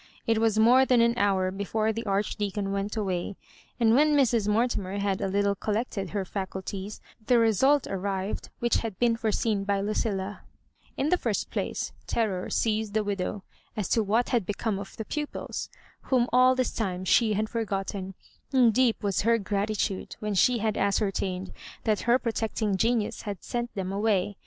[0.25, 3.35] It was more than an hour before the Archdeacon went away;
[3.79, 4.47] and when Mrs.
[4.47, 9.79] Mortimer had a little collected her faculties, the result arrived which had been foreseen by
[9.79, 10.39] Luciil«
[10.97, 13.43] In the first place, ter ror seized the widow
[13.77, 15.69] as to what had become of the pupils,
[16.09, 18.15] whom all this time she had forgotten,
[18.51, 21.51] and deep was her gratitude when she had ascer tained
[21.83, 24.35] that her protecting genius had sent them away.